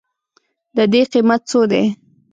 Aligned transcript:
د 0.75 0.77
دې 0.91 1.01
قیمت 1.11 1.41
څو 1.49 1.61
دی؟ 1.71 1.83